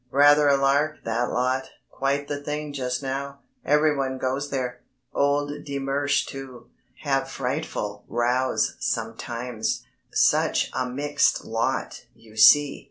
[0.09, 4.81] Rather a lark that lot, quite the thing just now, everyone goes there;
[5.13, 6.71] old de Mersch too.
[7.03, 12.79] Have frightful rows sometimes, such a mixed lot, you see."